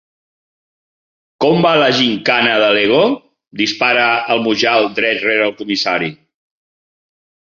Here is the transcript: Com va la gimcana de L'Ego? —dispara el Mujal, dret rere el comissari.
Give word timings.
Com 1.43 1.59
va 1.65 1.73
la 1.81 1.89
gimcana 1.97 2.55
de 2.63 2.69
L'Ego? 2.77 3.01
—dispara 3.61 4.05
el 4.37 4.41
Mujal, 4.47 4.89
dret 5.01 5.21
rere 5.27 5.45
el 5.51 5.55
comissari. 5.61 6.11